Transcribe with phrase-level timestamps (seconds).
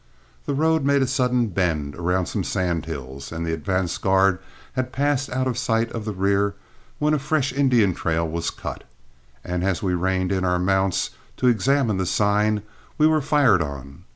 [0.47, 4.39] The road made a sudden bend around some sand hills, and the advance guard
[4.73, 6.55] had passed out of sight of the rear,
[6.97, 8.83] when a fresh Indian trail was cut;
[9.43, 12.63] and as we reined in our mounts to examine the sign,
[12.97, 14.05] we were fired on.